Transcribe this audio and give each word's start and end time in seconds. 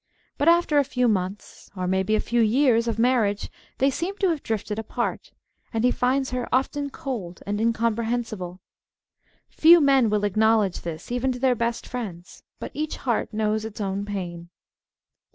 But 0.39 0.47
after 0.47 0.79
a 0.79 0.83
few 0.83 1.07
months, 1.07 1.69
or 1.77 1.85
maybe 1.85 2.15
a 2.15 2.19
few 2.19 2.41
years 2.41 2.87
of 2.87 2.97
marriage 2.97 3.51
they 3.77 3.91
seem 3.91 4.17
to 4.17 4.29
have 4.29 4.41
drifted 4.41 4.79
apart, 4.79 5.31
and 5.71 5.83
he 5.83 5.91
finds 5.91 6.31
her 6.31 6.49
often 6.51 6.89
cold 6.89 7.43
and 7.45 7.61
incomprehensible. 7.61 8.61
Few 9.49 9.79
men 9.79 10.09
will 10.09 10.23
acknowledge 10.23 10.81
this 10.81 11.11
even 11.11 11.31
to 11.33 11.37
their 11.39 11.53
best 11.53 11.85
friends. 11.85 12.41
But 12.59 12.71
each 12.73 12.97
heart 12.97 13.31
knows 13.31 13.63
its 13.63 13.79
own 13.79 14.03
pain. 14.03 14.49